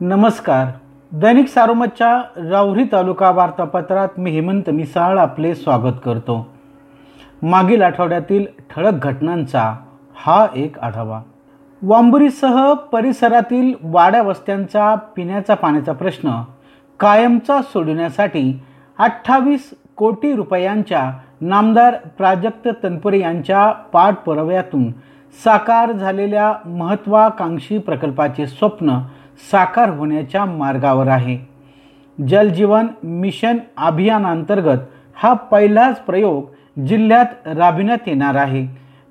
[0.00, 0.66] नमस्कार.
[1.12, 2.10] दैनिक सारोमतच्या
[2.50, 6.36] राहुरी तालुका वार्तापत्रात मी हेमंत मिसाळ आपले स्वागत करतो.
[7.42, 9.62] मागील आठवड्यातील ठळक घटनांचा
[10.16, 11.20] हा एक आढावा.
[11.82, 16.42] वांबुरीसह परिसरातील वाड्या वस्त्यांचा पिण्याचा पाण्याचा प्रश्न
[17.00, 18.60] कायमचा सोडवण्यासाठी
[18.98, 21.10] अठ्ठावीस कोटी रुपयांच्या
[21.40, 24.90] नामदार प्राजक्त तनपुरे यांच्या पाठपुराव्यातून
[25.44, 28.98] साकार झालेल्या महत्त्वाकांक्षी प्रकल्पाचे स्वप्न
[29.38, 31.38] साकार होण्याच्या मार्गावर आहे.
[32.28, 34.78] जलजीवन मिशन अभियानांतर्गत
[35.14, 36.44] हा पहिलाच प्रयोग
[36.80, 38.66] जिल्ह्यात राबविण्यात येणार आहे.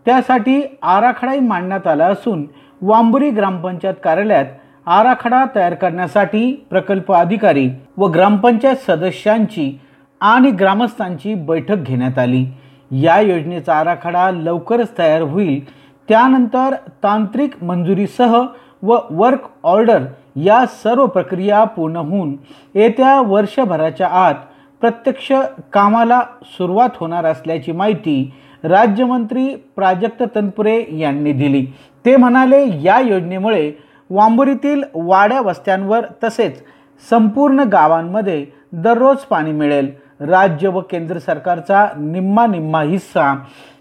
[0.06, 2.46] त्यासाठी आराखडाही मांडण्यात आला असून
[2.82, 4.46] वांबुरी ग्रामपंचायत कार्यालयात
[4.86, 9.80] आराखडा तयार करण्यासाठी प्रकल्प अधिकारी व ग्रामपंचायत सदस्यांची
[10.22, 12.46] आणि ग्रामस्थांची बैठक घेण्यात आली.
[12.92, 15.70] या योजनेचा आराखडा लवकरच तयार होईल.
[16.10, 18.42] त्यानंतर तांत्रिक मंजुरीसह
[18.84, 20.06] व वर्क ऑर्डर
[20.36, 22.36] या सर्व प्रक्रिया पूर्ण होऊन
[22.74, 24.34] येत्या वर्षभराच्या आत
[24.82, 25.32] प्रत्यक्ष
[25.74, 28.34] कामाला सुरुवात होणार असल्याची माहिती
[28.64, 31.66] राज्यमंत्री प्राजक्त तनपुरे यांनी दिली.
[32.06, 33.72] ते म्हणाले या योजनेमुळे
[34.10, 36.62] वांबुरीतील वाड्या वस्त्यांवर तसेच
[37.10, 39.92] संपूर्ण गावांमध्ये दररोज पाणी मिळेल.
[40.20, 43.34] राज्य व केंद्र सरकारचा निम्मा निम्मा हिस्सा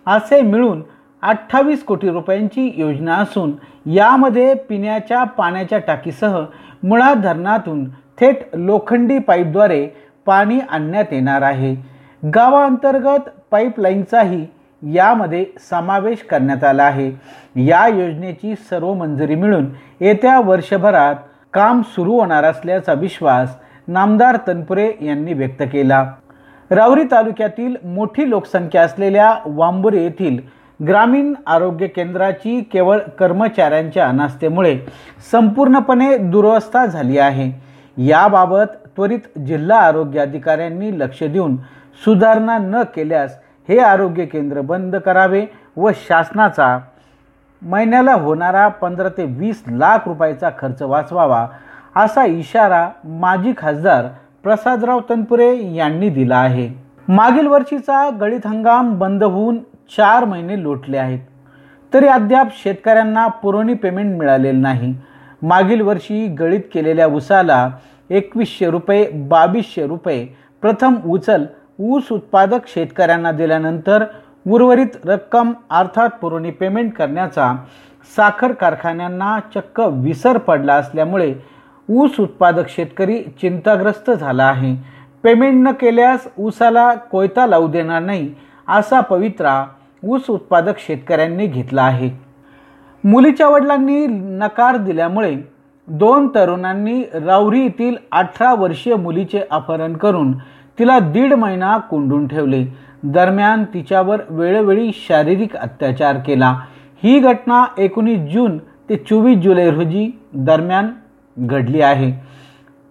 [0.06, 0.82] असे मिळून
[1.24, 3.52] अठ्ठावीस कोटी रुपयांची योजना असून
[3.86, 6.38] यामध्ये पिण्याच्या पाण्याच्या टाकीसह
[6.82, 7.84] मुळा धरणातून
[8.20, 9.86] थेट लोखंडी पाईपद्वारे
[10.26, 11.74] पाणी आणण्यात येणार आहे.
[12.22, 14.44] गावाअंतर्गत पाईपलाईनचाही
[14.82, 17.10] यामध्ये समावेश करण्यात आला आहे.
[17.56, 19.68] या योजनेची सर्व मंजुरी मिळून
[20.00, 21.14] येत्या वर्षभरात
[21.52, 23.56] काम सुरू होणार असल्याचा विश्वास
[23.88, 26.04] नामदार तनपुरे यांनी व्यक्त केला.
[26.70, 30.38] रावरी तालुक्यातील मोठी लोकसंख्या असलेल्या वांबुरे येथील
[30.80, 34.78] ग्रामीण आरोग्य केंद्राची केवळ कर्मचाऱ्यांच्या अनास्थेमुळे
[35.30, 37.50] संपूर्णपणे दुरवस्था झाली आहे.
[37.96, 41.56] याबाबत त्वरित जिल्हा आरोग्य अधिकाऱ्यांनी लक्ष देऊन
[42.04, 43.36] सुधारणा न केल्यास
[43.68, 45.44] हे आरोग्य केंद्र बंद करावे
[45.76, 46.78] व शासनाचा
[47.62, 51.46] महिन्याला होणारा पंधरा ते वीस लाख रुपयाचा खर्च वाचवावा
[51.96, 54.06] असा इशारा माजी खासदार
[54.42, 56.68] प्रसादराव तनपुरे यांनी दिला आहे.
[57.08, 59.58] मागील वर्षीचा गळीत हंगाम बंद होऊन
[59.90, 61.18] चार महिने लोटले आहेत.
[61.92, 64.94] तरी अद्याप शेतकऱ्यांना पुरवणी पेमेंट मिळालेलं नाही.
[65.42, 67.68] मागील वर्षी गळीत केलेल्या ऊसाला
[68.10, 70.26] एकवीसशे रुपये बावीसशे रुपये
[70.62, 71.44] प्रथम उचल
[71.78, 74.04] ऊस उत्पादक शेतकऱ्यांना दिल्यानंतर
[74.46, 77.54] उर्वरित रक्कम अर्थात पुरवणी पेमेंट करण्याचा
[78.16, 81.34] साखर कारखान्यांना चक्क विसर पडला असल्यामुळे
[81.88, 84.74] ऊस उत्पादक शेतकरी चिंताग्रस्त झाला आहे.
[85.22, 88.34] पेमेंट न केल्यास ऊसाला कोयता लावू देणार नाही
[88.68, 89.64] असा पवित्रा
[90.04, 92.10] ऊस उत्पादक शेतकऱ्यांनी घेतला आहे.
[93.04, 94.06] मुलीच्या वडिलांनी
[94.38, 95.34] नकार दिल्यामुळे
[95.88, 100.32] दोन तरुणांनी रावरी येथील अठरा वर्षीय मुलीचे अपहरण करून
[100.78, 102.64] तिला दीड महिना कोंडून ठेवले.
[103.02, 106.54] दरम्यान तिच्यावर वेळोवेळी शारीरिक अत्याचार केला.
[107.02, 110.88] ही घटना एकोणीस जून ते चोवीस जुलै रोजी दरम्यान
[111.36, 112.12] घडली आहे.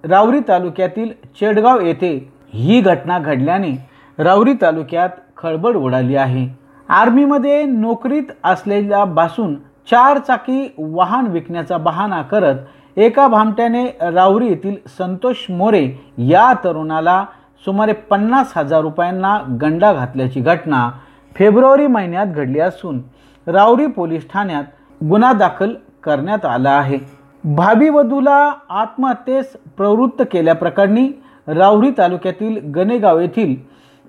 [0.04, 3.72] रावरी तालुक्यातील चेडगाव येथे ही घटना घडल्याने
[4.18, 5.10] रावरी तालुक्यात
[5.44, 6.48] खळबळ उडाली आहे.
[6.90, 9.56] आर्मीमध्ये नोकरीत असलेल्या बासून
[9.92, 15.86] चार चाकी वाहन विकण्याचा बहाणा करत एका भामट्याने रावरी येथील संतोष मोरे
[16.18, 17.24] या तरुणाला
[17.66, 20.90] सुमारे पन्नास हजार रुपयांना गंडा घातल्याची घटना
[21.36, 23.02] फेब्रुवारी महिन्यात घडली असून
[23.48, 24.64] रावरी पोलीस ठाण्यात
[25.02, 25.74] गुन्हा दाखल
[26.04, 26.98] करण्यात आला आहे.
[27.44, 28.38] भाभी वधूला
[28.70, 31.08] आत्महत्येस प्रवृत्त केल्याप्रकरणी
[31.48, 33.56] रावरी तालुक्यातील गणेगाव येथील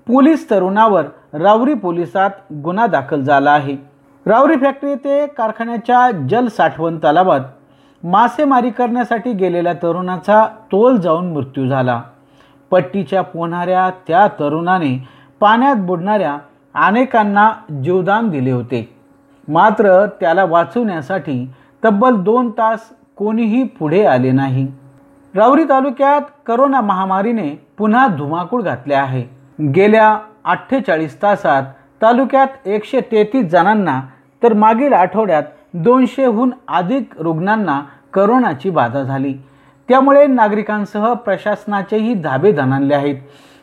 [0.07, 3.77] पोलीस तरुणावर रावरी पोलिसात गुन्हा दाखल झाला आहे.
[4.25, 7.39] रावरी फॅक्टरी येथे कारखान्याच्या जल साठवण तलावात
[8.03, 12.01] मासेमारी करण्यासाठी गेलेल्या तरुणाचा तोल जाऊन मृत्यू झाला.
[12.71, 15.07] पट्टीच्या पोहणाऱ्या त्या तरुणाने
[15.39, 16.37] पाण्यात बुडणाऱ्या
[16.75, 17.51] अनेकांना
[17.83, 18.97] जीवदान दिले होते.
[19.47, 21.51] मात्र त्याला वाचवण्यासाठी
[21.85, 22.79] तब्बल दोन तास
[23.15, 24.67] कोणीही पुढे आले नाही.
[25.35, 29.34] रावरी तालुक्यात करोना महामारीने पुन्हा धुमाकूळ घातले आहे.
[29.61, 31.63] गेल्या अठ्ठेचाळीस तासात
[32.01, 34.01] तालुक्यात एकशे तेहतीस जणांना
[34.43, 35.43] तर मागील आठवड्यात
[35.73, 37.81] दोनशेहून अधिक रुग्णांना
[38.13, 39.33] करोनाची बाधा झाली.
[39.89, 43.15] त्यामुळे नागरिकांसह प्रशासनाचेही धाबे धनानले आहेत.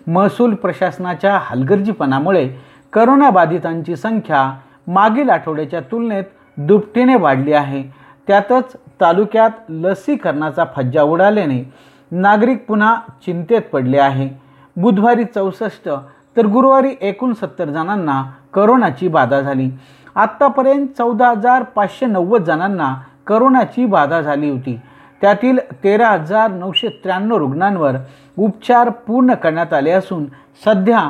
[0.07, 2.49] महसूल प्रशासनाच्या हलगर्जीपणामुळे
[2.93, 6.25] करोनाबाधितांची संख्या मागील आठवड्याच्या तुलनेत
[6.57, 7.83] दुपटीने वाढली आहे.
[8.27, 11.73] त्यातच तालुक्यात लसीकरणाचा फज्जा उडाल्याने
[12.11, 12.97] नागरिक पुन्हा
[13.27, 14.42] चिंतेत पडले आहे.
[14.77, 15.89] बुधवारी चौसष्ट
[16.37, 18.23] तर गुरुवारी एकोणसत्तर जणांना
[18.55, 19.69] करोनाची बाधा झाली.
[20.15, 22.95] आत्तापर्यंत चौदा हजार पाचशे नव्वद जणांना
[23.27, 24.81] करोनाची बाधा झाली होती.
[25.21, 27.97] त्यातील तेरा हजार नऊशे त्र्याण्णव रुग्णांवर
[28.39, 30.25] उपचार पूर्ण करण्यात आले असून
[30.65, 31.09] सध्या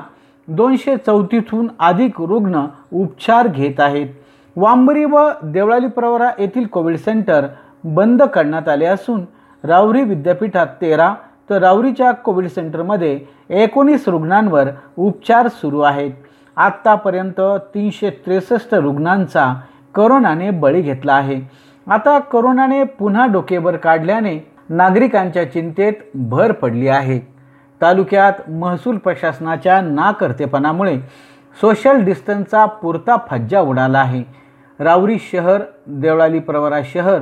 [0.48, 4.06] दोनशे चौतीसहून अधिक रुग्ण उपचार घेत आहेत.
[4.56, 7.46] वांबरी व देवळाली प्रवरा येथील कोविड सेंटर
[7.84, 9.24] बंद करण्यात आले असून
[9.64, 11.14] रावरी विद्यापीठात तेरा
[11.50, 16.10] तर रावरीच्या कोविड सेंटरमध्ये एकोणीस रुग्णांवर उपचार सुरू आहेत.
[16.56, 17.40] आत्तापर्यंत
[17.74, 19.54] तीनशे त्रेसष्ट रुग्णांचा
[19.94, 21.40] करोनाने बळी घेतला आहे.
[21.90, 27.18] आता करोनाने पुन्हा डोकेवर काढल्याने नागरिकांच्या चिंतेत भर पडली आहे.
[27.80, 30.98] तालुक्यात महसूल प्रशासनाच्या नाकर्तेपणामुळे
[31.60, 34.24] सोशल डिस्टन्सचा पुरता फज्जा उडाला आहे.
[34.78, 37.20] रावरी शहर देवळाली प्रवरा शहर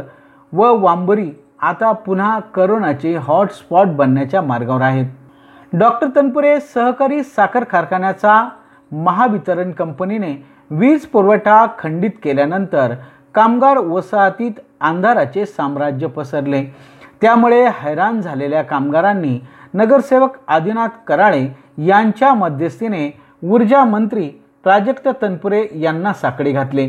[0.53, 5.07] व वांबरी आता पुन्हा करोनाचे हॉटस्पॉट बनण्याच्या मार्गावर आहेत.
[5.73, 8.43] डॉक्टर तनपुरे सहकारी साखर कारखान्याचा
[8.93, 10.35] महावितरण कंपनीने
[10.71, 12.95] वीज पुरवठा खंडित केल्यानंतर
[13.35, 16.65] कामगार वसाहतीत अंधाराचे साम्राज्य पसरले.
[17.23, 19.39] त्यामुळे हैराण झालेल्या कामगारांनी
[19.75, 21.47] नगरसेवक आदिनाथ कराळे
[21.87, 23.11] यांच्या मध्यस्थीने
[23.43, 24.29] ऊर्जा मंत्री
[24.65, 26.89] प्राजक्त तनपुरे यांना साकडे घातले.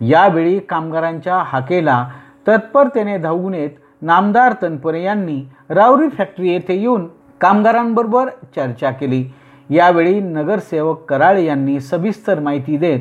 [0.00, 2.04] यावेळी कामगारांच्या हाकेला
[2.46, 3.70] तत्परतेने धावून येत
[4.02, 7.06] नामदार तनपुरे यांनी रावरी फॅक्टरी येथे येऊन
[7.40, 9.24] कामगारांबरोबर चर्चा केली.
[9.70, 13.00] यावेळी नगरसेवक कराळे यांनी सविस्तर माहिती देत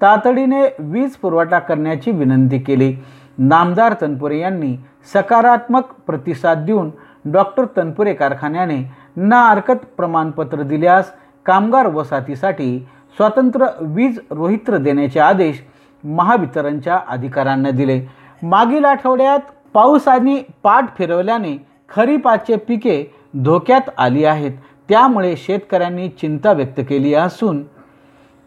[0.00, 2.94] तातडीने वीज पुरवठा करण्याची विनंती केली.
[3.38, 4.76] नामदार तनपुरे यांनी
[5.12, 6.90] सकारात्मक प्रतिसाद देऊन
[7.24, 8.78] डॉक्टर तनपुरे कारखान्याने
[9.16, 11.12] ना हरकत प्रमाणपत्र दिल्यास
[11.46, 12.78] कामगार वसाहतीसाठी
[13.16, 15.62] स्वतंत्र वीज रोहित्र देण्याचे आदेश
[16.04, 18.00] महावितरणच्या अधिकाऱ्यांना दिले.
[18.42, 19.40] मागील आठवड्यात
[19.74, 21.56] पावसाने पाठ फिरवल्याने
[21.88, 23.04] खरीपाचे पिके
[23.34, 24.52] धोक्यात आली आहेत.
[24.88, 27.62] त्यामुळे शेतकऱ्यांनी चिंता व्यक्त केली असून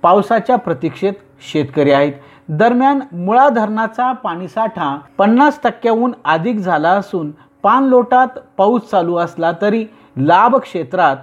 [0.04, 1.14] पावसाच्या प्रतीक्षेत
[1.52, 2.14] शेतकरी आहेत.
[2.50, 7.32] दरम्यान मुळा धरणाचा पाणीसाठा पन्नास टक्क्याहून अधिक झाला असून
[7.64, 9.86] पानलोटात पाऊस चालू असला तरी
[10.18, 11.18] लाभ क्षेत्रात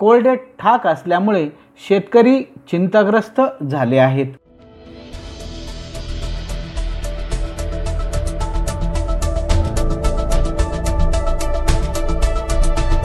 [0.00, 1.48] कोरडे ठाक असल्यामुळे
[1.88, 2.40] शेतकरी
[2.70, 3.40] चिंताग्रस्त
[3.70, 4.26] झाले आहेत.